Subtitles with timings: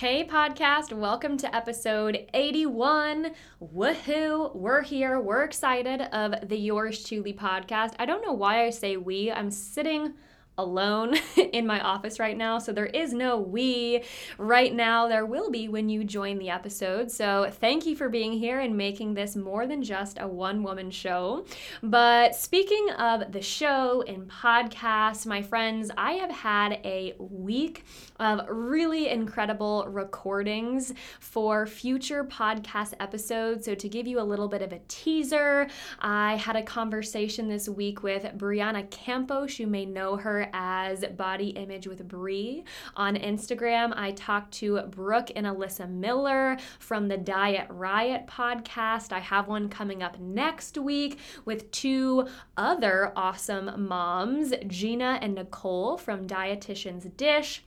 [0.00, 3.32] Hey, podcast, welcome to episode 81.
[3.62, 4.56] Woohoo!
[4.56, 5.20] We're here.
[5.20, 7.96] We're excited of the Yours Chewly podcast.
[7.98, 9.30] I don't know why I say we.
[9.30, 10.14] I'm sitting
[10.60, 11.16] alone
[11.52, 12.58] in my office right now.
[12.58, 14.02] So there is no we
[14.38, 15.08] right now.
[15.08, 17.10] There will be when you join the episode.
[17.10, 20.90] So thank you for being here and making this more than just a one woman
[20.90, 21.44] show.
[21.82, 27.84] But speaking of the show and podcast, my friends, I have had a week
[28.18, 33.64] of really incredible recordings for future podcast episodes.
[33.64, 35.68] So to give you a little bit of a teaser,
[36.00, 39.58] I had a conversation this week with Brianna Campos.
[39.58, 42.64] You may know her as Body Image with Brie
[42.96, 43.92] on Instagram.
[43.96, 49.12] I talked to Brooke and Alyssa Miller from the Diet Riot podcast.
[49.12, 55.96] I have one coming up next week with two other awesome moms, Gina and Nicole
[55.96, 57.64] from Dietitian's Dish.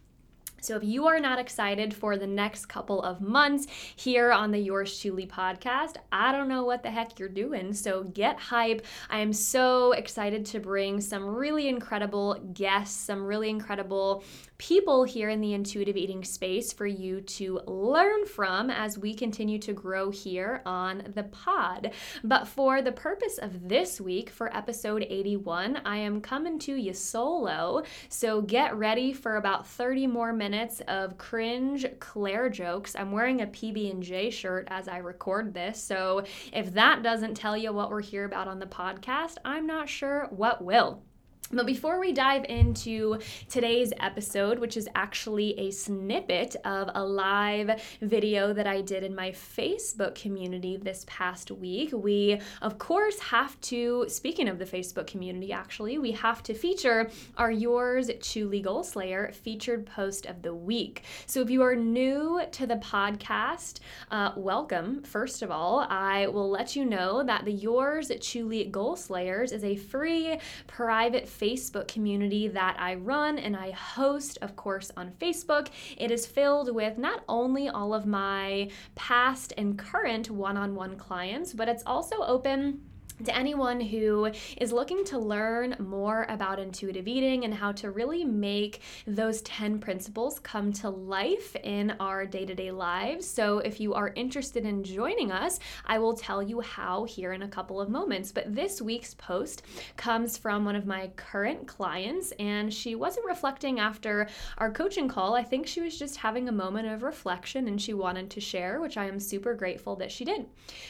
[0.64, 3.68] So if you are not excited for the next couple of months
[3.98, 7.74] here on the Yours Chewly podcast, I don't know what the heck you're doing.
[7.74, 8.86] So get hype.
[9.10, 14.24] I am so excited to bring some really incredible guests, some really incredible
[14.58, 19.60] people here in the intuitive eating space for you to learn from as we continue
[19.60, 21.92] to grow here on the pod.
[22.24, 26.94] But for the purpose of this week, for episode 81, I am coming to you
[26.94, 27.84] solo.
[28.08, 30.53] So get ready for about 30 more minutes
[30.88, 32.96] of cringe Claire jokes.
[32.96, 35.82] I'm wearing a PB&J shirt as I record this.
[35.82, 39.90] So if that doesn't tell you what we're here about on the podcast, I'm not
[39.90, 41.04] sure what will.
[41.52, 47.80] But before we dive into today's episode, which is actually a snippet of a live
[48.02, 53.60] video that I did in my Facebook community this past week, we of course have
[53.62, 58.84] to, speaking of the Facebook community, actually, we have to feature our Yours Chewly Goal
[58.84, 61.04] Slayer featured post of the week.
[61.28, 65.04] So if you are new to the podcast, uh, welcome.
[65.04, 69.64] First of all, I will let you know that the Yours Chewly Goal Slayers is
[69.64, 75.70] a free private Facebook community that I run and I host, of course, on Facebook.
[75.98, 80.96] It is filled with not only all of my past and current one on one
[80.96, 82.82] clients, but it's also open
[83.26, 88.24] to anyone who is looking to learn more about intuitive eating and how to really
[88.24, 93.28] make those 10 principles come to life in our day to day lives.
[93.28, 97.44] So, if you are interested in joining us, I will tell you how here in
[97.44, 98.32] a couple of moments.
[98.32, 99.64] But this week's post
[99.98, 105.36] comes from one of my current clients, and she wasn't reflecting after our coaching call.
[105.36, 108.82] I think she was just having a moment of reflection and she wanted to share,
[108.82, 110.48] which I am super grateful that she did.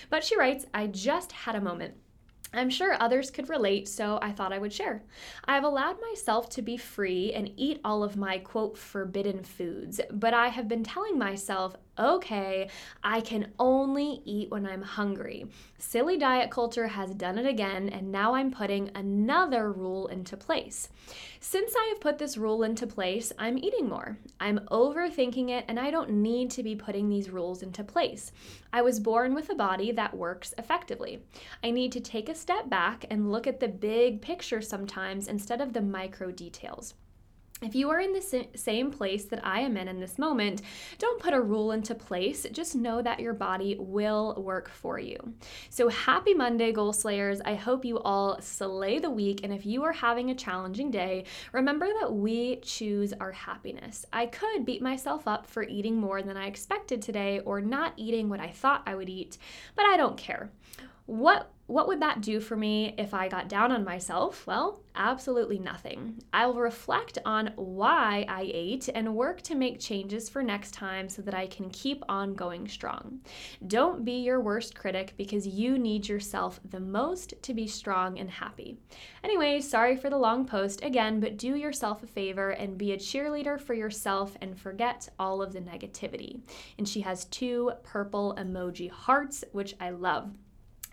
[0.10, 1.96] But she writes, I just had a moment.
[2.54, 5.04] I'm sure others could relate, so I thought I would share.
[5.46, 10.00] I have allowed myself to be free and eat all of my quote forbidden foods,
[10.12, 12.70] but I have been telling myself okay,
[13.04, 15.46] I can only eat when I'm hungry.
[15.78, 20.90] Silly diet culture has done it again, and now I'm putting another rule into place.
[21.40, 24.18] Since I have put this rule into place, I'm eating more.
[24.40, 28.32] I'm overthinking it, and I don't need to be putting these rules into place.
[28.72, 31.22] I was born with a body that works effectively.
[31.64, 35.62] I need to take a step back and look at the big picture sometimes instead
[35.62, 36.96] of the micro details.
[37.64, 40.62] If you are in the same place that I am in in this moment,
[40.98, 42.46] don't put a rule into place.
[42.52, 45.34] Just know that your body will work for you.
[45.70, 47.40] So, happy Monday, Goal Slayers.
[47.46, 49.42] I hope you all slay the week.
[49.46, 51.24] And if you are having a challenging day,
[51.54, 54.06] remember that we choose our happiness.
[54.12, 58.28] I could beat myself up for eating more than I expected today or not eating
[58.28, 59.38] what I thought I would eat,
[59.76, 60.52] but I don't care.
[61.06, 64.46] What what would that do for me if I got down on myself?
[64.46, 66.22] Well, absolutely nothing.
[66.34, 71.22] I'll reflect on why I ate and work to make changes for next time so
[71.22, 73.22] that I can keep on going strong.
[73.66, 78.30] Don't be your worst critic because you need yourself the most to be strong and
[78.30, 78.78] happy.
[79.24, 82.98] Anyway, sorry for the long post again, but do yourself a favor and be a
[82.98, 86.42] cheerleader for yourself and forget all of the negativity.
[86.78, 90.34] And she has two purple emoji hearts, which I love.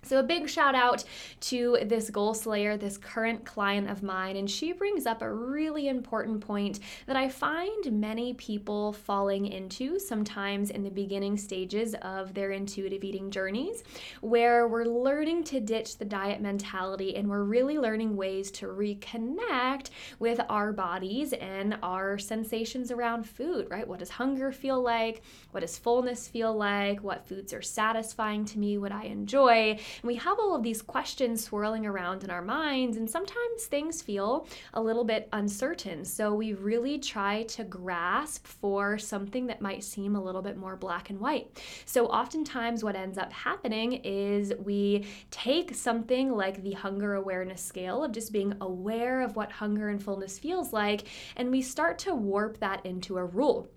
[0.03, 1.05] So, a big shout out
[1.41, 5.89] to this goal slayer, this current client of mine, and she brings up a really
[5.89, 12.33] important point that I find many people falling into sometimes in the beginning stages of
[12.33, 13.85] their intuitive eating journeys,
[14.23, 19.91] where we're learning to ditch the diet mentality and we're really learning ways to reconnect
[20.19, 23.87] with our bodies and our sensations around food, right?
[23.87, 25.23] What does hunger feel like?
[25.51, 27.03] What does fullness feel like?
[27.03, 28.79] What foods are satisfying to me?
[28.79, 29.79] What I enjoy?
[30.03, 34.03] And we have all of these questions swirling around in our minds, and sometimes things
[34.03, 36.05] feel a little bit uncertain.
[36.05, 40.77] So we really try to grasp for something that might seem a little bit more
[40.77, 41.61] black and white.
[41.85, 48.05] So oftentimes, what ends up happening is we take something like the hunger awareness scale
[48.05, 52.15] of just being aware of what hunger and fullness feels like, and we start to
[52.15, 53.69] warp that into a rule.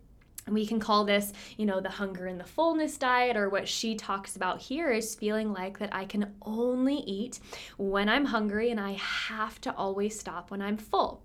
[0.48, 3.96] We can call this, you know, the hunger and the fullness diet, or what she
[3.96, 7.40] talks about here is feeling like that I can only eat
[7.78, 11.24] when I'm hungry and I have to always stop when I'm full.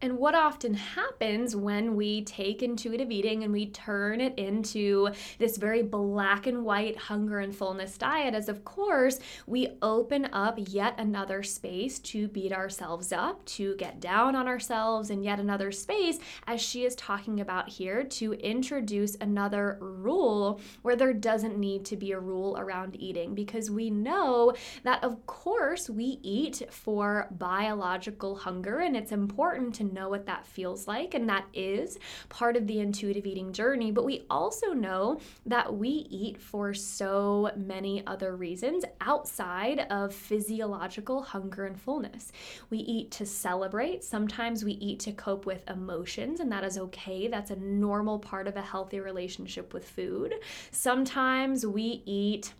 [0.00, 5.08] And what often happens when we take intuitive eating and we turn it into
[5.38, 9.18] this very black and white hunger and fullness diet is, of course,
[9.48, 15.10] we open up yet another space to beat ourselves up, to get down on ourselves,
[15.10, 20.94] and yet another space, as she is talking about here, to introduce another rule where
[20.94, 23.34] there doesn't need to be a rule around eating.
[23.34, 24.52] Because we know
[24.84, 30.46] that, of course, we eat for biological hunger and it's important to know what that
[30.46, 31.98] feels like, and that is
[32.28, 33.90] part of the intuitive eating journey.
[33.90, 41.22] But we also know that we eat for so many other reasons outside of physiological
[41.22, 42.32] hunger and fullness.
[42.70, 47.28] We eat to celebrate, sometimes we eat to cope with emotions, and that is okay.
[47.28, 50.34] That's a normal part of a healthy relationship with food.
[50.70, 52.52] Sometimes we eat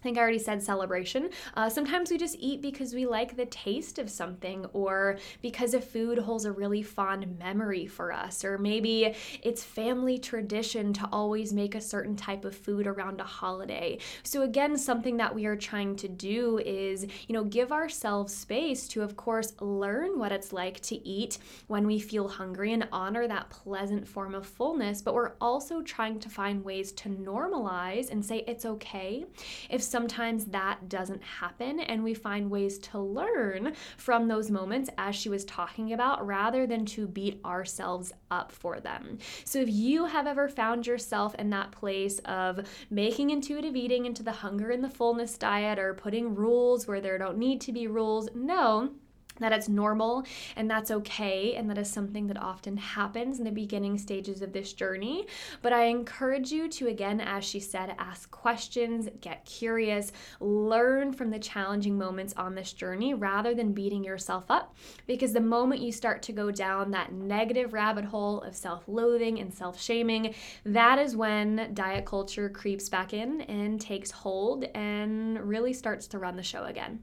[0.00, 1.28] I think I already said celebration.
[1.54, 5.80] Uh, sometimes we just eat because we like the taste of something, or because a
[5.80, 11.52] food holds a really fond memory for us, or maybe it's family tradition to always
[11.52, 13.98] make a certain type of food around a holiday.
[14.22, 18.88] So, again, something that we are trying to do is, you know, give ourselves space
[18.88, 21.36] to, of course, learn what it's like to eat
[21.66, 25.02] when we feel hungry and honor that pleasant form of fullness.
[25.02, 29.26] But we're also trying to find ways to normalize and say it's okay
[29.68, 35.16] if sometimes that doesn't happen, and we find ways to learn from those moments, as
[35.16, 39.18] she was talking about, rather than to beat ourselves up for them.
[39.44, 44.22] So, if you have ever found yourself in that place of making intuitive eating into
[44.22, 47.86] the hunger and the fullness diet or putting rules where there don't need to be
[47.86, 48.90] rules, no
[49.40, 50.24] that it's normal
[50.56, 54.52] and that's okay, and that is something that often happens in the beginning stages of
[54.52, 55.26] this journey.
[55.62, 61.30] But I encourage you to, again, as she said, ask questions, get curious, learn from
[61.30, 64.74] the challenging moments on this journey rather than beating yourself up.
[65.06, 69.38] Because the moment you start to go down that negative rabbit hole of self loathing
[69.40, 70.34] and self shaming,
[70.64, 76.18] that is when diet culture creeps back in and takes hold and really starts to
[76.18, 77.00] run the show again.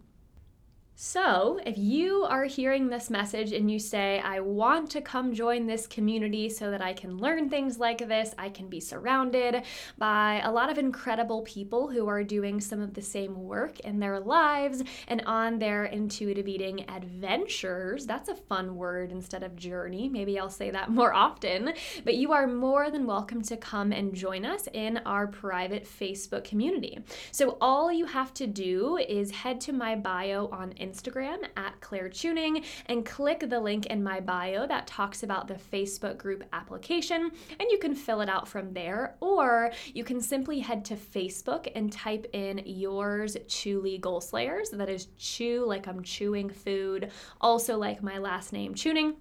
[0.99, 5.67] So, if you are hearing this message and you say, I want to come join
[5.67, 9.61] this community so that I can learn things like this, I can be surrounded
[9.99, 13.99] by a lot of incredible people who are doing some of the same work in
[13.99, 18.07] their lives and on their intuitive eating adventures.
[18.07, 20.09] That's a fun word instead of journey.
[20.09, 21.73] Maybe I'll say that more often.
[22.05, 26.43] But you are more than welcome to come and join us in our private Facebook
[26.43, 26.97] community.
[27.31, 31.79] So, all you have to do is head to my bio on Instagram Instagram at
[31.81, 36.43] Claire Chewning and click the link in my bio that talks about the Facebook group
[36.53, 39.15] application, and you can fill it out from there.
[39.19, 44.69] Or you can simply head to Facebook and type in yours Chewly Goal Slayers.
[44.69, 47.11] That is chew like I'm chewing food,
[47.41, 49.15] also like my last name, Chewning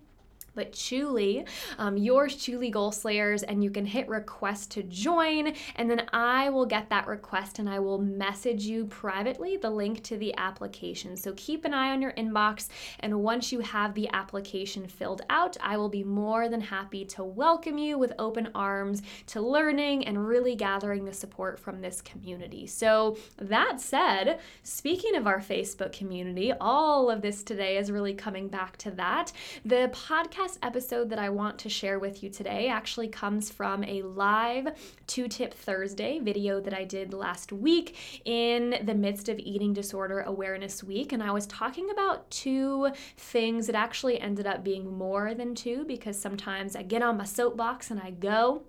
[0.56, 1.46] but Chewly,
[1.78, 6.48] um, yours Chewly Goal Slayers, and you can hit request to join, and then I
[6.48, 11.16] will get that request and I will message you privately the link to the application.
[11.16, 12.68] So keep an eye on your inbox,
[13.00, 17.22] and once you have the application filled out, I will be more than happy to
[17.22, 22.66] welcome you with open arms to learning and really gathering the support from this community.
[22.66, 28.48] So, that said, speaking of our Facebook community, all of this today is really coming
[28.48, 29.32] back to that.
[29.64, 33.82] The podcast podcast episode that I want to share with you today actually comes from
[33.84, 34.68] a live
[35.06, 40.20] two tip Thursday video that I did last week in the midst of Eating Disorder
[40.20, 41.12] Awareness Week.
[41.12, 45.84] And I was talking about two things that actually ended up being more than two
[45.84, 48.62] because sometimes I get on my soapbox and I go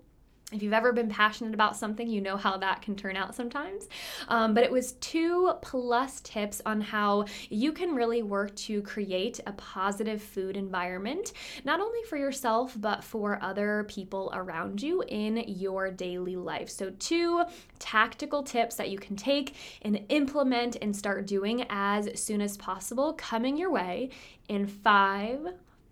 [0.50, 3.86] if you've ever been passionate about something, you know how that can turn out sometimes.
[4.28, 9.40] Um, but it was two plus tips on how you can really work to create
[9.46, 15.44] a positive food environment, not only for yourself, but for other people around you in
[15.46, 16.70] your daily life.
[16.70, 17.44] So, two
[17.78, 23.12] tactical tips that you can take and implement and start doing as soon as possible
[23.12, 24.10] coming your way
[24.48, 25.40] in five,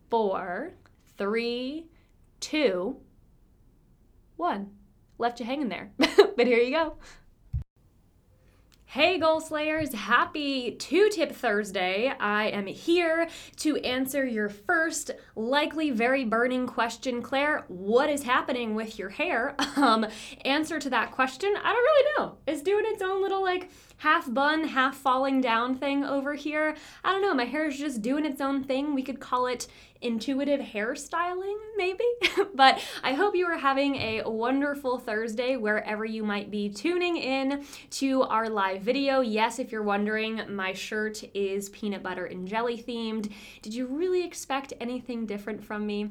[0.08, 0.72] four,
[1.18, 1.88] three,
[2.40, 2.96] two,
[4.36, 4.70] one.
[5.18, 5.90] Left you hanging there.
[5.98, 6.96] but here you go.
[8.96, 12.10] Hey, Goal Slayers, happy Two Tip Thursday.
[12.18, 17.20] I am here to answer your first, likely very burning question.
[17.20, 19.54] Claire, what is happening with your hair?
[19.76, 20.06] Um,
[20.46, 22.38] answer to that question, I don't really know.
[22.46, 26.76] It's doing its own little like half bun, half falling down thing over here.
[27.04, 28.94] I don't know, my hair is just doing its own thing.
[28.94, 29.66] We could call it
[30.00, 32.04] intuitive hairstyling, maybe.
[32.54, 37.64] but I hope you are having a wonderful Thursday wherever you might be tuning in
[37.92, 39.20] to our live video.
[39.20, 43.32] Yes, if you're wondering, my shirt is peanut butter and jelly themed.
[43.62, 46.10] Did you really expect anything different from me?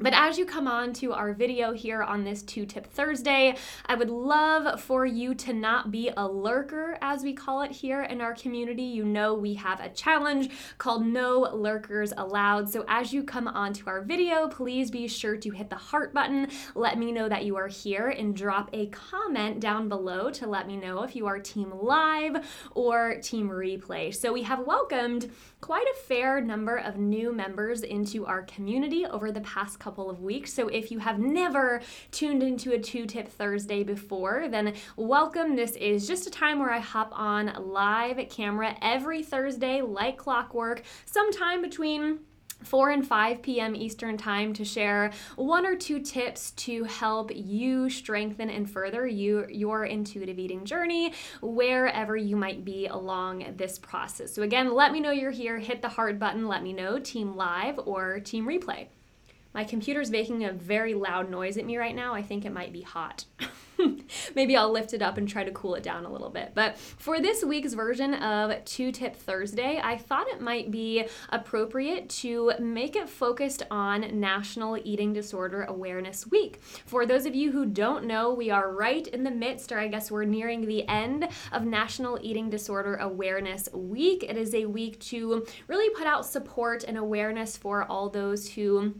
[0.00, 3.96] But as you come on to our video here on this two tip Thursday, I
[3.96, 8.20] would love for you to not be a lurker, as we call it here in
[8.20, 8.84] our community.
[8.84, 12.70] You know, we have a challenge called No Lurkers Allowed.
[12.70, 16.14] So as you come on to our video, please be sure to hit the heart
[16.14, 16.46] button.
[16.76, 20.68] Let me know that you are here and drop a comment down below to let
[20.68, 24.14] me know if you are team live or team replay.
[24.14, 29.32] So we have welcomed quite a fair number of new members into our community over
[29.32, 30.52] the past couple of weeks.
[30.52, 31.80] So if you have never
[32.10, 35.56] tuned into a two tip Thursday before, then welcome.
[35.56, 40.82] This is just a time where I hop on live camera every Thursday, like clockwork,
[41.06, 42.20] sometime between
[42.64, 43.76] 4 and 5 p.m.
[43.76, 49.46] Eastern Time to share one or two tips to help you strengthen and further you,
[49.48, 54.34] your intuitive eating journey wherever you might be along this process.
[54.34, 55.58] So, again, let me know you're here.
[55.58, 56.48] Hit the heart button.
[56.48, 58.88] Let me know, Team Live or Team Replay.
[59.54, 62.14] My computer's making a very loud noise at me right now.
[62.14, 63.24] I think it might be hot.
[64.34, 66.52] maybe I'll lift it up and try to cool it down a little bit.
[66.54, 72.08] But for this week's version of Two Tip Thursday, I thought it might be appropriate
[72.10, 76.60] to make it focused on National Eating Disorder Awareness Week.
[76.62, 79.88] For those of you who don't know, we are right in the midst, or I
[79.88, 84.24] guess we're nearing the end of National Eating Disorder Awareness Week.
[84.24, 88.94] It is a week to really put out support and awareness for all those who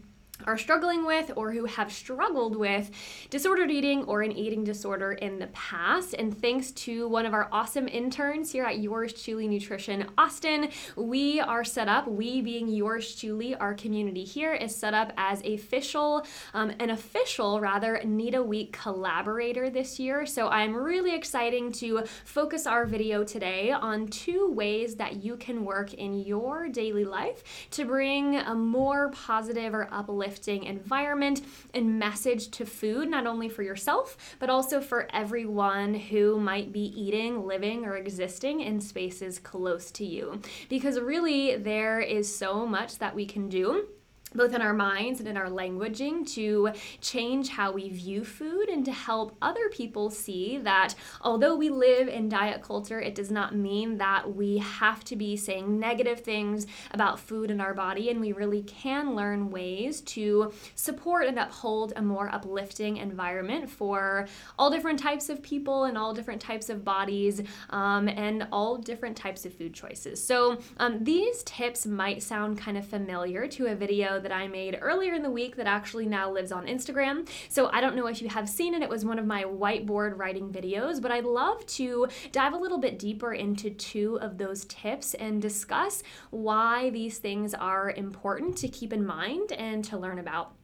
[0.45, 2.89] are struggling with or who have struggled with
[3.29, 6.13] disordered eating or an eating disorder in the past.
[6.13, 11.39] And thanks to one of our awesome interns here at Yours Chewly Nutrition Austin, we
[11.39, 16.25] are set up, we being Yours Chewly, our community here is set up as official,
[16.53, 20.25] um, an official rather, NEDA Week collaborator this year.
[20.25, 25.65] So I'm really excited to focus our video today on two ways that you can
[25.65, 31.41] work in your daily life to bring a more positive or uplifting uplifting environment
[31.73, 36.93] and message to food, not only for yourself, but also for everyone who might be
[37.01, 40.39] eating, living, or existing in spaces close to you.
[40.69, 43.87] Because really, there is so much that we can do
[44.33, 46.71] both in our minds and in our languaging to
[47.01, 52.07] change how we view food and to help other people see that although we live
[52.07, 56.67] in diet culture, it does not mean that we have to be saying negative things
[56.91, 58.09] about food in our body.
[58.09, 64.27] And we really can learn ways to support and uphold a more uplifting environment for
[64.57, 69.17] all different types of people and all different types of bodies um, and all different
[69.17, 70.23] types of food choices.
[70.23, 74.77] So um, these tips might sound kind of familiar to a video that I made
[74.81, 77.27] earlier in the week that actually now lives on Instagram.
[77.49, 80.17] So I don't know if you have seen it, it was one of my whiteboard
[80.17, 84.65] writing videos, but I'd love to dive a little bit deeper into two of those
[84.65, 90.19] tips and discuss why these things are important to keep in mind and to learn
[90.19, 90.58] about.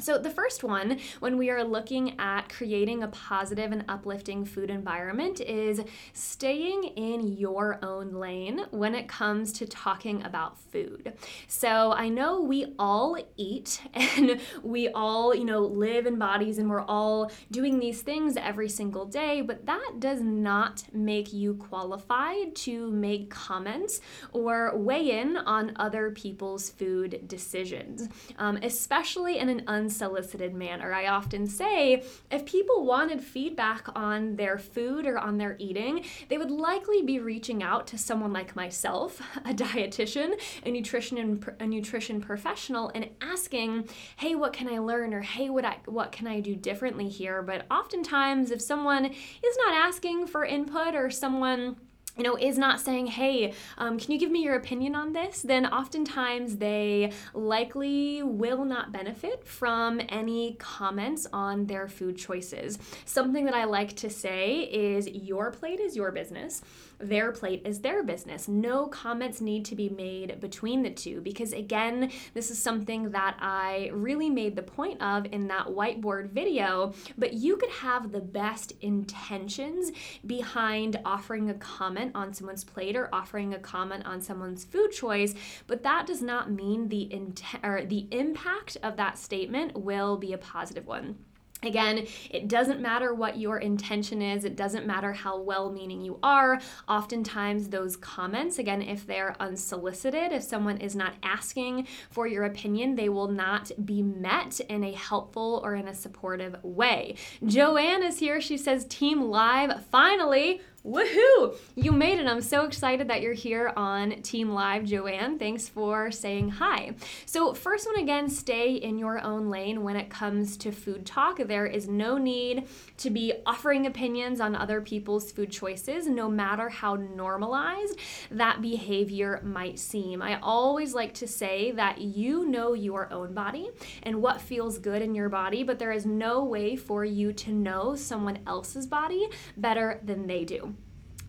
[0.00, 4.70] So, the first one, when we are looking at creating a positive and uplifting food
[4.70, 5.82] environment, is
[6.14, 11.12] staying in your own lane when it comes to talking about food.
[11.48, 16.70] So, I know we all eat and we all, you know, live in bodies and
[16.70, 22.54] we're all doing these things every single day, but that does not make you qualified
[22.54, 24.00] to make comments
[24.32, 30.92] or weigh in on other people's food decisions, um, especially in an unsolicited manner.
[30.92, 36.38] I often say if people wanted feedback on their food or on their eating, they
[36.38, 42.20] would likely be reaching out to someone like myself, a dietitian, a nutrition a nutrition
[42.20, 46.38] professional, and asking, "Hey, what can I learn?" or "Hey, what I what can I
[46.38, 51.76] do differently here?" But oftentimes, if someone is not asking for input or someone
[52.16, 55.42] you know, is not saying, hey, um, can you give me your opinion on this?
[55.42, 62.78] Then oftentimes they likely will not benefit from any comments on their food choices.
[63.04, 66.62] Something that I like to say is your plate is your business
[67.00, 68.48] their plate is their business.
[68.48, 73.36] No comments need to be made between the two because, again, this is something that
[73.40, 76.92] I really made the point of in that whiteboard video.
[77.16, 79.92] But you could have the best intentions
[80.26, 85.34] behind offering a comment on someone's plate or offering a comment on someone's food choice,
[85.66, 90.32] but that does not mean the intent or the impact of that statement will be
[90.32, 91.16] a positive one.
[91.62, 96.18] Again, it doesn't matter what your intention is, it doesn't matter how well meaning you
[96.22, 96.60] are.
[96.88, 102.94] Oftentimes, those comments, again, if they're unsolicited, if someone is not asking for your opinion,
[102.94, 107.14] they will not be met in a helpful or in a supportive way.
[107.44, 108.40] Joanne is here.
[108.40, 110.60] She says, Team Live, finally.
[110.82, 111.54] Woohoo!
[111.74, 112.26] You made it.
[112.26, 115.38] I'm so excited that you're here on Team Live, Joanne.
[115.38, 116.94] Thanks for saying hi.
[117.26, 121.36] So, first one again, stay in your own lane when it comes to food talk.
[121.36, 126.70] There is no need to be offering opinions on other people's food choices, no matter
[126.70, 127.98] how normalized
[128.30, 130.22] that behavior might seem.
[130.22, 133.68] I always like to say that you know your own body
[134.04, 137.52] and what feels good in your body, but there is no way for you to
[137.52, 140.69] know someone else's body better than they do.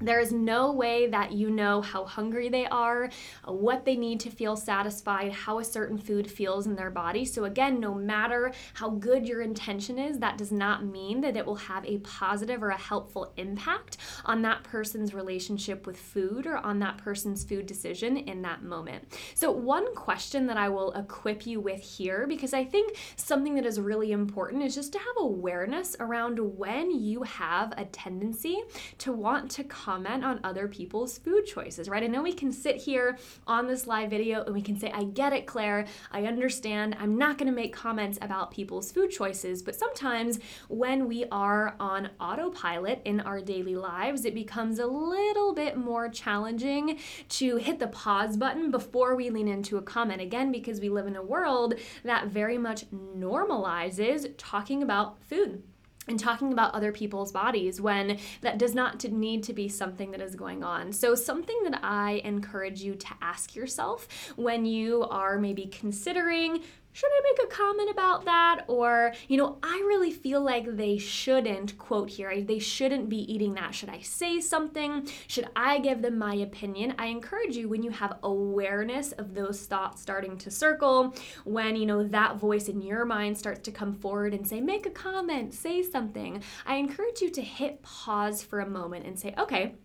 [0.02, 3.10] There is no way that you know how hungry they are,
[3.46, 7.24] what they need to feel satisfied, how a certain food feels in their body.
[7.26, 11.46] So, again, no matter how good your intention is, that does not mean that it
[11.46, 16.58] will have a positive or a helpful impact on that person's relationship with food or
[16.58, 19.06] on that person's food decision in that moment.
[19.36, 23.66] So, one question that I will equip you with here, because I think something that
[23.66, 28.62] is really important is just to have awareness around when you have a tendency
[29.00, 32.02] to want to comment on other people's food choices, right?
[32.02, 35.04] I know we can sit here on this live video and we can say, I
[35.04, 35.86] get it, Claire.
[36.14, 36.96] I understand.
[36.98, 39.62] I'm not going to make comments about people's food choices.
[39.62, 45.54] But sometimes when we are on autopilot in our daily lives, it becomes a little
[45.54, 50.22] bit more challenging to hit the pause button before we lean into a comment.
[50.22, 51.74] Again, because we live in a world
[52.06, 55.64] that very much normalizes talking about food
[56.08, 60.22] and talking about other people's bodies when that does not need to be something that
[60.22, 60.92] is going on.
[60.92, 66.62] So, something that I encourage you to ask yourself when you are maybe considering
[66.94, 68.66] should I make a comment about that?
[68.68, 73.54] Or, you know, I really feel like they shouldn't, quote here, they shouldn't be eating
[73.56, 73.74] that.
[73.74, 75.08] Should I say something?
[75.28, 76.94] Should I give them my opinion?
[76.98, 81.86] I encourage you when you have awareness of those thoughts starting to circle, when, you
[81.86, 85.54] know, that voice in your mind starts to come forward and say, make a comment,
[85.54, 86.44] say something.
[86.66, 89.76] I encourage you to hit pause for a moment and say, okay,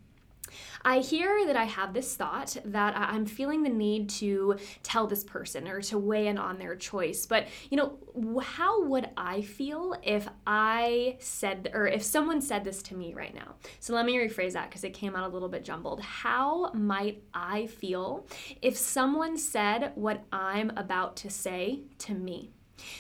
[0.85, 5.25] I hear that I have this thought that I'm feeling the need to tell this
[5.25, 7.27] person or to weigh in on their choice.
[7.27, 7.99] But, you know,
[8.43, 13.35] how would I feel if I said, or if someone said this to me right
[13.35, 13.55] now?
[13.81, 16.01] So let me rephrase that because it came out a little bit jumbled.
[16.01, 18.27] How might I feel
[18.63, 22.53] if someone said what I'm about to say to me?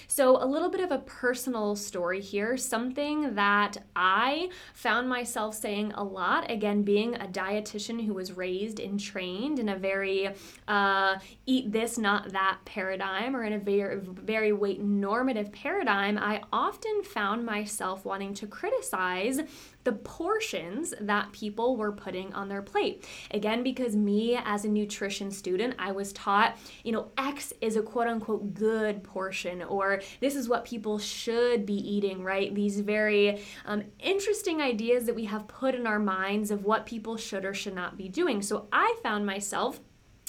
[0.08, 5.92] So, a little bit of a personal story here, something that I found myself saying
[5.94, 6.50] a lot.
[6.50, 10.30] Again, being a dietitian who was raised and trained in a very
[10.68, 16.42] uh, eat this, not that paradigm, or in a very, very weight normative paradigm, I
[16.52, 19.40] often found myself wanting to criticize
[19.86, 23.06] the portions that people were putting on their plate.
[23.30, 27.82] Again, because me as a nutrition student, I was taught, you know, X is a
[27.82, 32.52] quote unquote good portion, or this is what people should be eating, right?
[32.52, 37.16] These very um, interesting ideas that we have put in our minds of what people
[37.16, 38.42] should or should not be doing.
[38.42, 39.78] So I found myself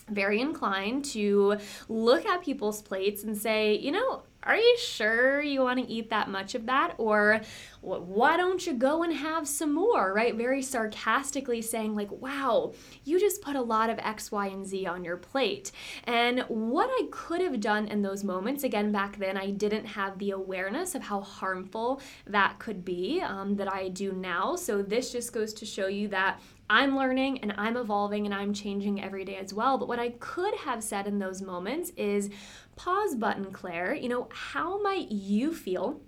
[0.08, 1.58] very inclined to
[1.89, 6.10] look at people's plates and say, you know, are you sure you want to eat
[6.10, 6.95] that much of that?
[6.97, 7.41] Or
[7.81, 10.33] why don't you go and have some more, right?
[10.33, 14.86] Very sarcastically saying, like, wow, you just put a lot of X, Y, and Z
[14.86, 15.71] on your plate.
[16.05, 20.17] And what I could have done in those moments, again, back then, I didn't have
[20.17, 24.55] the awareness of how harmful that could be um, that I do now.
[24.55, 28.53] So this just goes to show you that I'm learning and I'm evolving and I'm
[28.53, 29.77] changing every day as well.
[29.77, 32.29] But what I could have said in those moments is
[32.77, 33.93] pause button, Claire.
[33.93, 36.01] You know, how might you feel?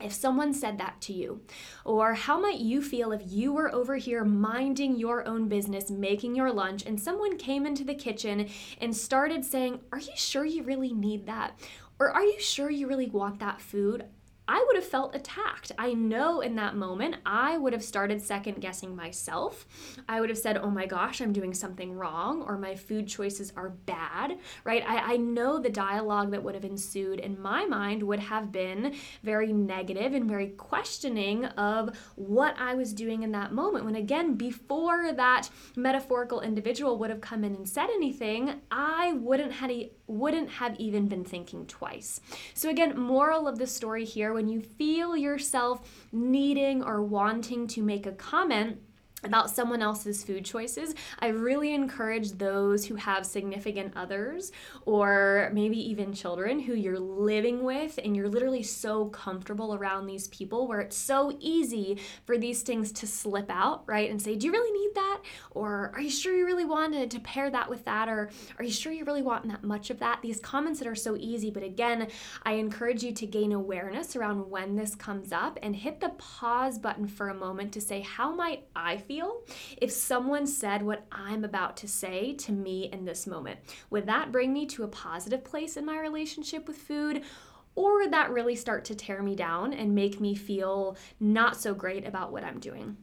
[0.00, 1.40] if someone said that to you?
[1.84, 6.34] Or how might you feel if you were over here minding your own business, making
[6.34, 8.48] your lunch, and someone came into the kitchen
[8.80, 11.58] and started saying, Are you sure you really need that?
[11.98, 14.04] Or are you sure you really want that food?
[14.48, 15.72] I would have felt attacked.
[15.78, 19.66] I know in that moment I would have started second guessing myself.
[20.08, 23.52] I would have said, oh my gosh, I'm doing something wrong, or my food choices
[23.56, 24.84] are bad, right?
[24.86, 28.94] I, I know the dialogue that would have ensued in my mind would have been
[29.22, 33.84] very negative and very questioning of what I was doing in that moment.
[33.84, 39.52] When again, before that metaphorical individual would have come in and said anything, I wouldn't
[39.52, 39.70] have,
[40.06, 42.20] wouldn't have even been thinking twice.
[42.54, 47.82] So, again, moral of the story here when you feel yourself needing or wanting to
[47.82, 48.80] make a comment,
[49.24, 54.52] about someone else's food choices, I really encourage those who have significant others
[54.84, 60.28] or maybe even children who you're living with and you're literally so comfortable around these
[60.28, 64.10] people where it's so easy for these things to slip out, right?
[64.10, 65.22] And say, Do you really need that?
[65.52, 68.08] Or are you sure you really wanted to pair that with that?
[68.08, 70.20] Or are you sure you really want that much of that?
[70.22, 72.08] These comments that are so easy, but again,
[72.44, 76.78] I encourage you to gain awareness around when this comes up and hit the pause
[76.78, 79.42] button for a moment to say, How might I feel
[79.78, 83.58] if someone said what I'm about to say to me in this moment?
[83.90, 87.22] Would that bring me to a positive place in my relationship with food?
[87.74, 91.74] Or would that really start to tear me down and make me feel not so
[91.74, 92.96] great about what I'm doing?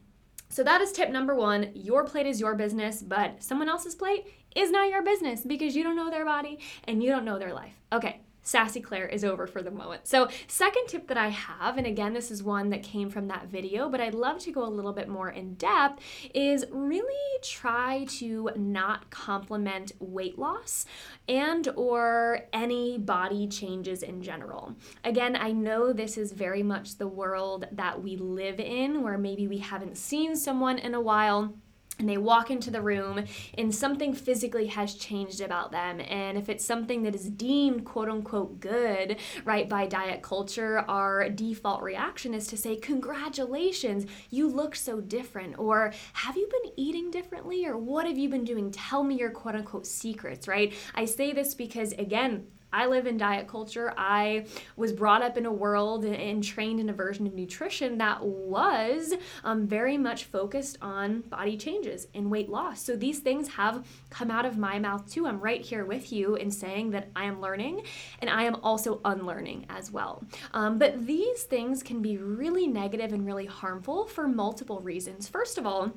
[0.50, 1.72] So, that is tip number one.
[1.74, 5.84] Your plate is your business, but someone else's plate is not your business because you
[5.84, 7.74] don't know their body and you don't know their life.
[7.92, 10.08] Okay, Sassy Claire is over for the moment.
[10.08, 13.48] So, second tip that I have, and again, this is one that came from that
[13.48, 16.04] video, but I'd love to go a little bit more in depth,
[16.34, 20.86] is really try to not compliment weight loss
[21.28, 24.76] and or any body changes in general.
[25.04, 29.48] Again, I know this is very much the world that we live in where maybe
[29.48, 31.54] we haven't seen someone in a while
[32.00, 33.24] and they walk into the room
[33.58, 36.02] and something physically has changed about them.
[36.02, 41.30] And if it's something that is deemed quote unquote good right by diet culture our
[41.30, 45.60] default reaction is to say congratulations you look so different.
[45.60, 47.66] Or have you been eating differently?
[47.66, 48.72] Or what have you been doing?
[48.72, 50.74] Tell me your quote unquote secrets right?
[50.96, 53.94] I say this because again I live in diet culture.
[53.96, 58.24] I was brought up in a world and trained in a version of nutrition that
[58.24, 62.82] was um, very much focused on body changes and weight loss.
[62.82, 65.28] So these things have come out of my mouth too.
[65.28, 67.84] I'm right here with you in saying that I am learning
[68.20, 70.24] and I am also unlearning as well.
[70.54, 75.28] Um, but these things can be really negative and really harmful for multiple reasons.
[75.28, 75.94] First of all,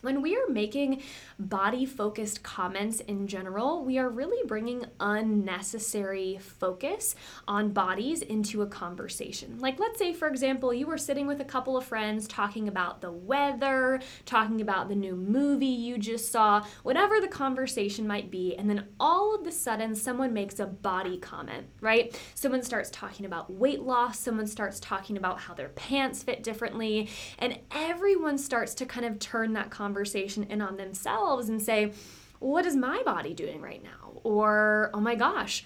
[0.00, 1.02] when we are making
[1.38, 7.14] body focused comments in general, we are really bringing unnecessary focus
[7.46, 9.58] on bodies into a conversation.
[9.58, 13.00] Like, let's say, for example, you were sitting with a couple of friends talking about
[13.00, 18.56] the weather, talking about the new movie you just saw, whatever the conversation might be,
[18.56, 22.18] and then all of a sudden someone makes a body comment, right?
[22.34, 27.08] Someone starts talking about weight loss, someone starts talking about how their pants fit differently,
[27.38, 31.92] and everyone starts to kind of turn that conversation conversation in on themselves and say,
[32.40, 34.20] what is my body doing right now?
[34.22, 35.64] Or, oh my gosh,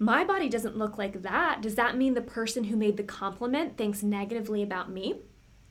[0.00, 1.60] my body doesn't look like that.
[1.62, 5.20] Does that mean the person who made the compliment thinks negatively about me?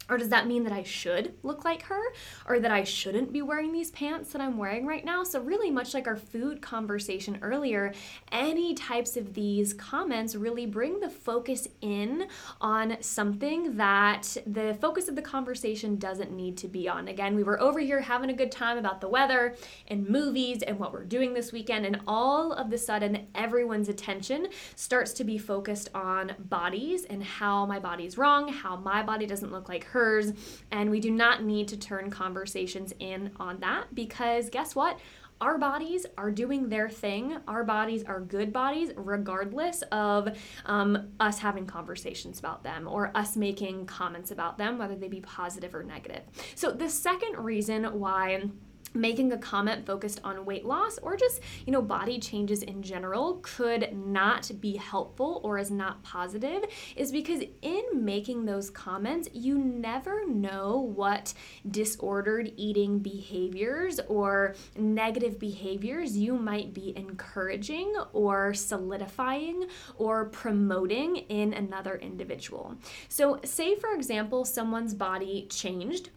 [0.10, 2.02] Or does that mean that I should look like her
[2.48, 5.24] or that I shouldn't be wearing these pants that I'm wearing right now?
[5.24, 7.94] So, really, much like our food conversation earlier,
[8.32, 12.28] any types of these comments really bring the focus in
[12.60, 17.08] on something that the focus of the conversation doesn't need to be on.
[17.08, 19.56] Again, we were over here having a good time about the weather
[19.88, 24.48] and movies and what we're doing this weekend, and all of the sudden, everyone's attention
[24.76, 29.52] starts to be focused on bodies and how my body's wrong, how my body doesn't
[29.52, 30.34] look like her occurs.
[30.72, 35.00] And we do not need to turn conversations in on that because guess what?
[35.42, 37.38] our bodies are doing their thing.
[37.48, 43.38] Our bodies are good bodies, regardless of um, us having conversations about them or us
[43.38, 46.24] making comments about them, whether they be positive or negative.
[46.56, 48.50] So, the second reason why
[48.94, 53.40] making a comment focused on weight loss or just you know body changes in general
[53.42, 56.64] could not be helpful or is not positive
[56.96, 61.34] is because in making those comments you never know what
[61.70, 69.66] disordered eating behaviors or negative behaviors you might be encouraging or solidifying
[69.98, 72.76] or promoting in another individual.
[73.08, 76.10] So say for example someone's body changed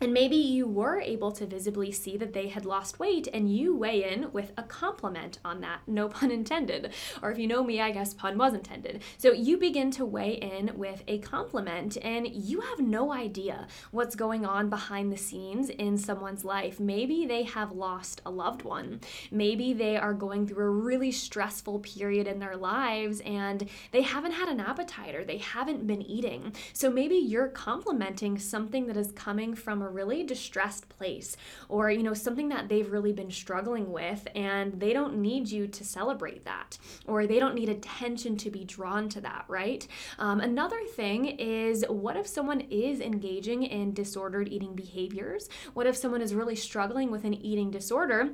[0.00, 3.74] and maybe you were able to visibly see that they had lost weight and you
[3.74, 6.92] weigh in with a compliment on that, no pun intended.
[7.20, 9.02] Or if you know me, I guess pun was intended.
[9.16, 14.14] So you begin to weigh in with a compliment and you have no idea what's
[14.14, 16.78] going on behind the scenes in someone's life.
[16.78, 19.00] Maybe they have lost a loved one.
[19.30, 24.32] Maybe they are going through a really stressful period in their lives and they haven't
[24.32, 26.54] had an appetite or they haven't been eating.
[26.72, 31.36] So maybe you're complimenting something that is coming from a really distressed place
[31.68, 35.66] or you know something that they've really been struggling with and they don't need you
[35.66, 39.86] to celebrate that or they don't need attention to be drawn to that right?
[40.18, 45.48] Um, another thing is what if someone is engaging in disordered eating behaviors?
[45.74, 48.30] What if someone is really struggling with an eating disorder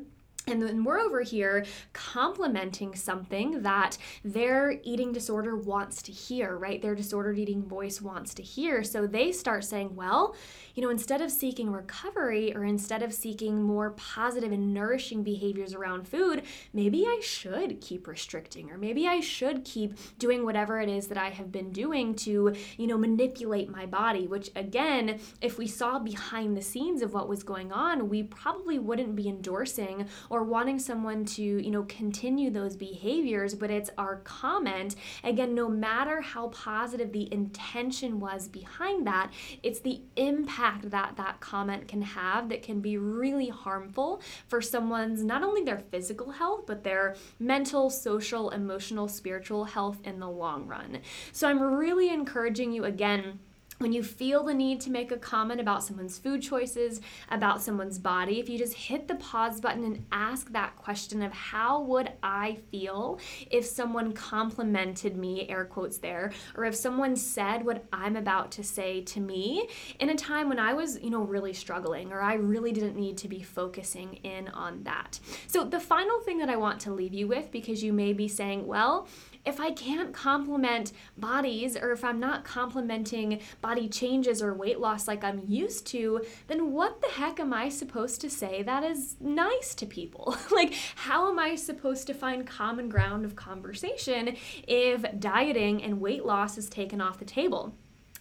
[0.47, 6.83] and then we're over here complimenting something that their eating disorder wants to hear, right?
[6.83, 8.85] Their disordered eating voice wants to hear.
[8.85, 10.37] So they start saying, well,
[10.75, 15.73] you know, instead of seeking recovery or instead of seeking more positive and nourishing behaviors
[15.73, 16.43] around food,
[16.75, 21.19] maybe I should keep restricting or maybe I should keep doing whatever it is that
[21.19, 25.99] I have been doing to, you know, manipulate my body, which again, if we saw
[25.99, 30.81] behind the scenes of what was going on, we probably wouldn't be endorsing or wanting
[30.81, 34.97] someone to, you know, continue those behaviors, but it's our comment.
[35.23, 39.31] Again, no matter how positive the intention was behind that,
[39.63, 45.23] it's the impact that that comment can have that can be really harmful for someone's
[45.23, 50.67] not only their physical health, but their mental, social, emotional, spiritual health in the long
[50.67, 50.99] run.
[51.31, 53.39] So I'm really encouraging you again
[53.79, 57.99] when you feel the need to make a comment about someone's food choices, about someone's
[57.99, 62.13] body, if you just hit the pause button and ask that question of how would
[62.23, 63.19] I feel
[63.51, 68.65] if someone complimented me, air quotes there, or if someone said what I'm about to
[68.65, 72.35] say to me in a time when I was, you know, really struggling or I
[72.35, 75.19] really didn't need to be focusing in on that.
[75.47, 78.29] So the final thing that I want to leave you with because you may be
[78.29, 79.09] saying, well,
[79.45, 85.07] if I can't compliment bodies or if I'm not complimenting body changes or weight loss
[85.07, 89.17] like I'm used to, then what the heck am I supposed to say that is
[89.21, 90.37] nice to people?
[90.51, 96.25] like, how am I supposed to find common ground of conversation if dieting and weight
[96.25, 97.75] loss is taken off the table?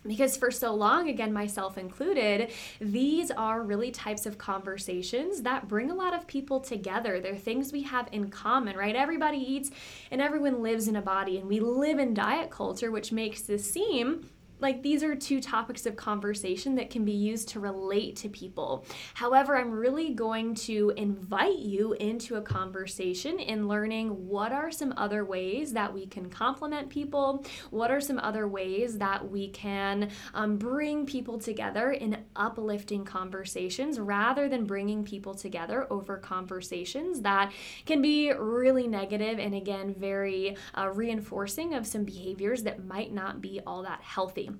[0.06, 5.92] Because for so long again myself included these are really types of conversations that bring
[5.92, 7.20] a lot of people together.
[7.20, 8.96] They're things we have in common right?
[8.96, 9.72] Everybody eats
[10.12, 13.70] and everyone lives in a body and we live in diet culture which makes this
[13.70, 14.30] seem
[14.63, 18.86] like these are two topics of conversation that can be used to relate to people.
[19.13, 24.93] However, I'm really going to invite you into a conversation in learning what are some
[24.95, 30.10] other ways that we can compliment people, what are some other ways that we can
[30.34, 37.52] um, bring people together in uplifting conversations rather than bringing people together over conversations that
[37.86, 43.41] can be really negative and again very uh, reinforcing of some behaviors that might not
[43.41, 44.53] be all that healthy.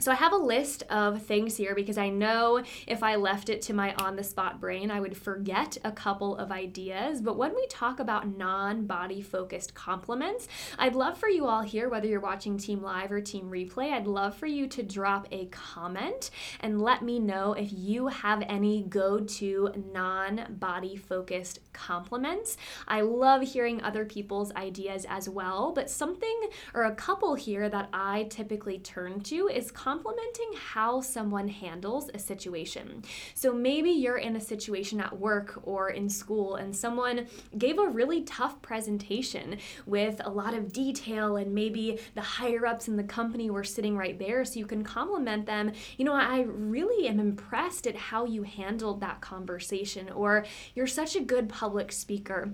[0.00, 3.60] So I have a list of things here because I know if I left it
[3.62, 7.20] to my on the spot brain, I would forget a couple of ideas.
[7.20, 10.46] But when we talk about non body focused compliments,
[10.78, 14.06] I'd love for you all here, whether you're watching Team Live or Team Replay, I'd
[14.06, 16.30] love for you to drop a comment
[16.60, 22.56] and let me know if you have any go to non body focused compliments.
[22.86, 27.88] I love hearing other people's ideas as well, but something or a couple here that
[27.92, 33.02] I typically turn to is complimenting how someone handles a situation.
[33.32, 37.88] So maybe you're in a situation at work or in school and someone gave a
[37.88, 43.02] really tough presentation with a lot of detail and maybe the higher ups in the
[43.02, 45.72] company were sitting right there so you can compliment them.
[45.96, 51.16] You know, I really am impressed at how you handled that conversation or you're such
[51.16, 52.52] a good public speaker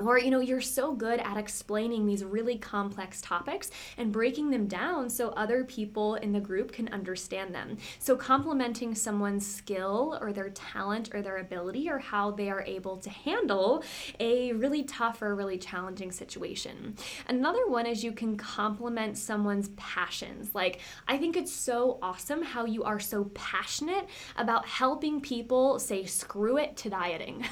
[0.00, 4.66] or you know you're so good at explaining these really complex topics and breaking them
[4.66, 7.76] down so other people in the group can understand them.
[7.98, 12.96] So complimenting someone's skill or their talent or their ability or how they are able
[12.98, 13.82] to handle
[14.20, 16.96] a really tough or really challenging situation.
[17.28, 20.54] Another one is you can compliment someone's passions.
[20.54, 26.04] Like i think it's so awesome how you are so passionate about helping people say
[26.04, 27.44] screw it to dieting.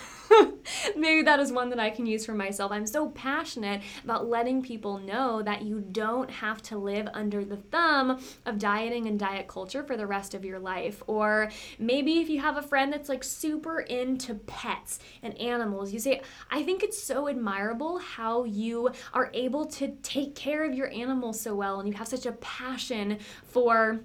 [0.97, 2.73] Maybe that is one that i can use for myself.
[2.73, 7.57] I'm so passionate about letting people know that you don't have to live under the
[7.57, 11.03] thumb of dieting and diet culture for the rest of your life.
[11.07, 15.99] Or maybe if you have a friend that's like super into pets and animals, you
[15.99, 16.21] say,
[16.51, 21.41] I think it's so admirable how you are able to take care of your animals
[21.41, 24.01] so well and you have such a passion for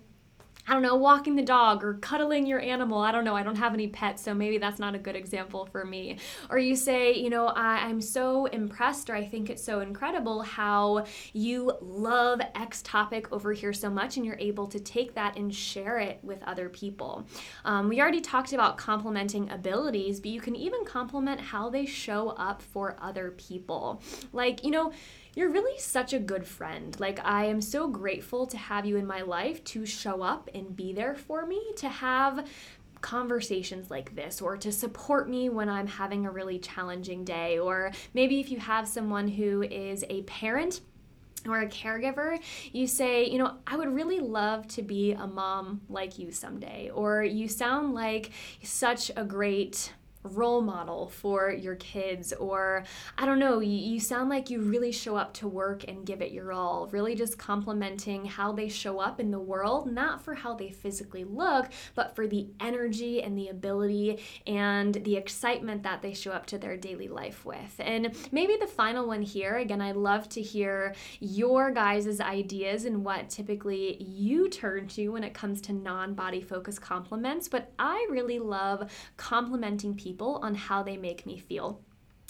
[0.68, 3.00] I don't know, walking the dog or cuddling your animal.
[3.00, 3.36] I don't know.
[3.36, 6.18] I don't have any pets, so maybe that's not a good example for me.
[6.50, 10.42] Or you say, you know, I, am so impressed or I think it's so incredible
[10.42, 15.38] how you love X topic over here so much and you're able to take that
[15.38, 17.26] and share it with other people.
[17.66, 22.30] Um, we already talked about complimenting abilities, but you can even compliment how they show
[22.30, 24.02] up for other people.
[24.32, 24.94] Like, you know,
[25.34, 27.00] you're really such a good friend.
[27.00, 30.76] Like, I am so grateful to have you in my life to show up and
[30.76, 32.48] be there for me, to have
[33.02, 37.60] conversations like this or to support me when I'm having a really challenging day.
[37.60, 40.82] Or maybe if you have someone who is a parent
[41.48, 42.40] or a caregiver,
[42.72, 46.92] you say, you know, I would really love to be a mom like you someday.
[46.94, 52.84] Or you sound like such a great role model for your kids or
[53.18, 56.22] i don't know you, you, sound like you really show up to work and give
[56.22, 60.34] it your all really just complimenting how they show up in the world not for
[60.34, 66.02] how they physically look but for the energy and the ability and the excitement that
[66.02, 67.76] they show up to their daily life with.
[67.80, 73.04] And maybe the final one here again i love to hear your guys' ideas and
[73.04, 78.40] what typically you turn to when it comes to non-body focused compliments but i really
[78.40, 81.80] love complimenting people people on how they make me feel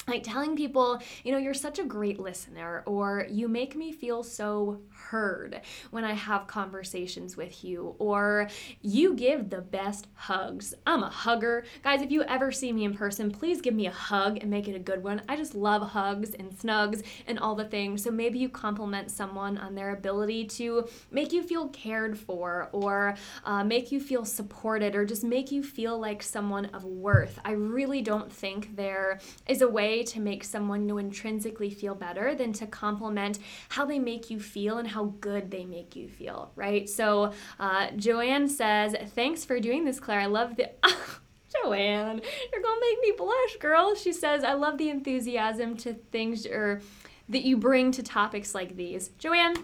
[0.07, 4.23] like telling people, you know, you're such a great listener, or you make me feel
[4.23, 5.61] so heard
[5.91, 8.47] when I have conversations with you, or
[8.81, 10.73] you give the best hugs.
[10.87, 11.65] I'm a hugger.
[11.83, 14.67] Guys, if you ever see me in person, please give me a hug and make
[14.67, 15.21] it a good one.
[15.29, 18.03] I just love hugs and snugs and all the things.
[18.03, 23.15] So maybe you compliment someone on their ability to make you feel cared for, or
[23.45, 27.39] uh, make you feel supported, or just make you feel like someone of worth.
[27.45, 31.95] I really don't think there is a way way to make someone you intrinsically feel
[31.95, 36.07] better than to compliment how they make you feel and how good they make you
[36.07, 36.89] feel, right?
[36.89, 40.21] So uh, Joanne says, Thanks for doing this, Claire.
[40.21, 40.69] I love the.
[41.53, 43.93] Joanne, you're gonna make me blush, girl.
[43.93, 46.81] She says, I love the enthusiasm to things or
[47.27, 49.09] that you bring to topics like these.
[49.19, 49.55] Joanne,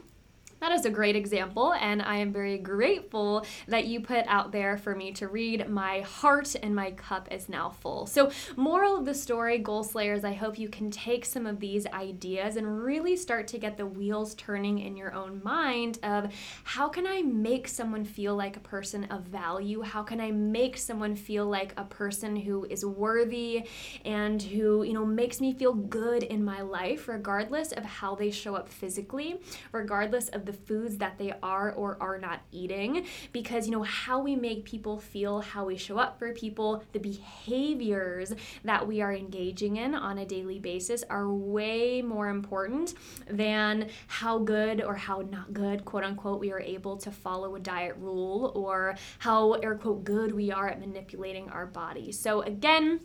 [0.60, 4.78] that is a great example, and I am very grateful that you put out there
[4.78, 5.70] for me to read.
[5.70, 8.08] My heart and my cup is now full.
[8.08, 11.86] So, moral of the story, Goal Slayers, I hope you can take some of these
[11.88, 16.90] ideas and really start to get the wheels turning in your own mind of how
[16.90, 19.82] can I make someone feel like a person of value?
[19.82, 23.68] How can I make someone feel like a person who is worthy
[24.06, 28.32] and who, you know, makes me feel good in my life, regardless of how they
[28.32, 29.40] show up physically,
[29.72, 34.20] regardless of the foods that they are or are not eating because you know how
[34.20, 38.34] we make people feel, how we show up for people, the behaviors
[38.64, 42.96] that we are engaging in on a daily basis are way more important
[43.30, 47.60] than how good or how not good, quote unquote, we are able to follow a
[47.60, 52.12] diet rule or how air quote good we are at manipulating our body.
[52.12, 53.02] So again,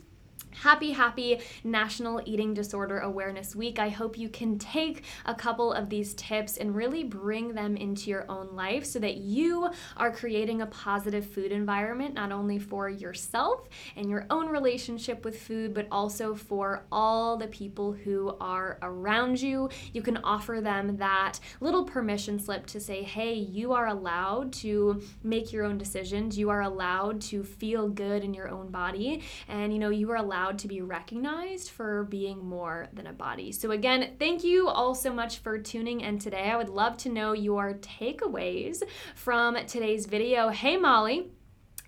[0.61, 3.79] Happy, happy National Eating Disorder Awareness Week.
[3.79, 8.09] I hope you can take a couple of these tips and really bring them into
[8.09, 12.87] your own life so that you are creating a positive food environment, not only for
[12.87, 18.77] yourself and your own relationship with food, but also for all the people who are
[18.83, 19.69] around you.
[19.91, 25.01] You can offer them that little permission slip to say, hey, you are allowed to
[25.23, 26.37] make your own decisions.
[26.37, 29.23] You are allowed to feel good in your own body.
[29.49, 33.13] And, you know, you are allowed allowed to be recognized for being more than a
[33.13, 33.51] body.
[33.51, 36.51] So, again, thank you all so much for tuning in today.
[36.51, 38.83] I would love to know your takeaways
[39.15, 40.49] from today's video.
[40.49, 41.29] Hey, Molly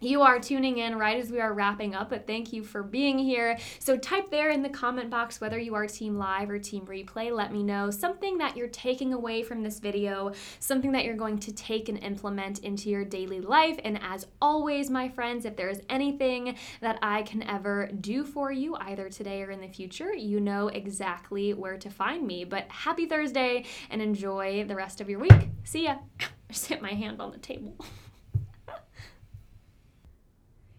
[0.06, 3.18] you are tuning in right as we are wrapping up, but thank you for being
[3.18, 3.58] here.
[3.80, 7.32] So, type there in the comment box whether you are Team Live or Team Replay.
[7.32, 11.40] Let me know something that you're taking away from this video, something that you're going
[11.40, 13.80] to take and implement into your daily life.
[13.84, 18.52] And as always, my friends, if there is anything that I can ever do for
[18.52, 22.44] you, either today or in the future, you know exactly where to find me.
[22.44, 25.50] But happy Thursday and enjoy the rest of your week.
[25.64, 25.96] See ya.
[26.20, 27.76] I just hit my hand on the table.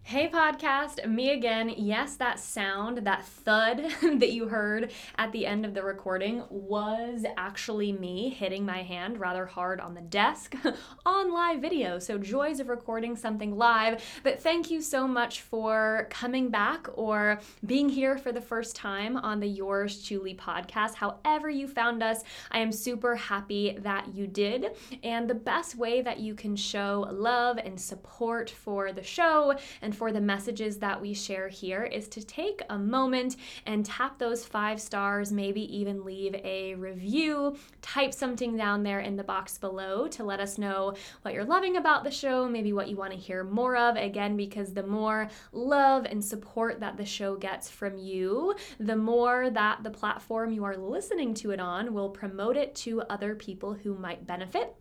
[0.09, 1.69] Hey, podcast, me again.
[1.77, 7.25] Yes, that sound, that thud that you heard at the end of the recording was
[7.37, 10.55] actually me hitting my hand rather hard on the desk
[11.07, 11.99] on live video.
[11.99, 14.01] So, joys of recording something live.
[14.23, 19.17] But thank you so much for coming back or being here for the first time
[19.17, 20.95] on the Yours Chewly podcast.
[20.95, 24.77] However, you found us, I am super happy that you did.
[25.03, 29.57] And the best way that you can show love and support for the show
[29.97, 34.45] for the messages that we share here is to take a moment and tap those
[34.45, 40.07] five stars, maybe even leave a review, type something down there in the box below
[40.09, 43.19] to let us know what you're loving about the show, maybe what you want to
[43.19, 43.97] hear more of.
[43.97, 49.51] Again, because the more love and support that the show gets from you, the more
[49.51, 53.73] that the platform you are listening to it on will promote it to other people
[53.73, 54.75] who might benefit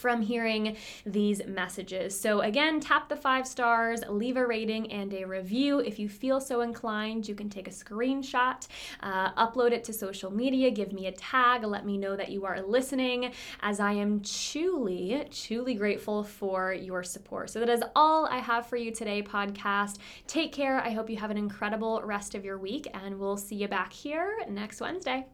[0.00, 2.18] from hearing these messages.
[2.18, 5.80] So, again, tap the five stars, leave a rating and a review.
[5.80, 8.66] If you feel so inclined, you can take a screenshot,
[9.02, 12.44] uh, upload it to social media, give me a tag, let me know that you
[12.44, 17.50] are listening, as I am truly, truly grateful for your support.
[17.50, 19.98] So, that is all I have for you today, podcast.
[20.26, 20.80] Take care.
[20.80, 23.92] I hope you have an incredible rest of your week, and we'll see you back
[23.92, 25.26] here next Wednesday.